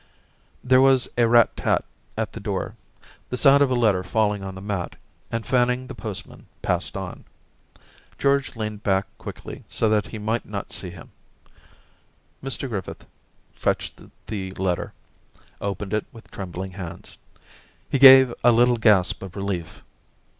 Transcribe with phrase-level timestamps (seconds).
[0.63, 1.85] There was a rat tat
[2.17, 2.73] at the door,
[3.29, 4.95] the sound of a letter falling on the mat,
[5.31, 7.23] and Fanning the postman passed on.
[8.17, 11.11] George leaned back quickly so that he might not see him.
[12.43, 13.05] Mr Griffith
[13.53, 14.91] fetched the letter,
[15.61, 17.19] opened it with trembling hands..
[17.53, 17.89] *.
[17.91, 19.83] He gave a little gasp of relief.